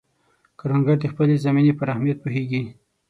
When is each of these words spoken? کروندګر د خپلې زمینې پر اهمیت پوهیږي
کروندګر 0.59 0.97
د 1.01 1.05
خپلې 1.11 1.35
زمینې 1.45 1.73
پر 1.79 1.87
اهمیت 1.93 2.17
پوهیږي 2.21 2.61